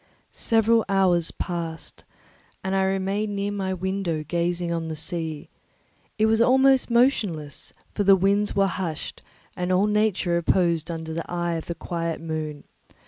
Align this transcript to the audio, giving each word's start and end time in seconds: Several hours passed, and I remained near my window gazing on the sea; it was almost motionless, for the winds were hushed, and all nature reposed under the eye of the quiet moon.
Several 0.31 0.83
hours 0.89 1.29
passed, 1.29 2.05
and 2.63 2.73
I 2.73 2.85
remained 2.85 3.35
near 3.35 3.51
my 3.51 3.71
window 3.71 4.23
gazing 4.27 4.71
on 4.73 4.87
the 4.87 4.95
sea; 4.95 5.51
it 6.17 6.25
was 6.25 6.41
almost 6.41 6.89
motionless, 6.89 7.71
for 7.93 8.03
the 8.03 8.15
winds 8.15 8.55
were 8.55 8.65
hushed, 8.65 9.21
and 9.55 9.71
all 9.71 9.85
nature 9.85 10.31
reposed 10.31 10.89
under 10.89 11.13
the 11.13 11.31
eye 11.31 11.53
of 11.53 11.67
the 11.67 11.75
quiet 11.75 12.19
moon. 12.19 12.63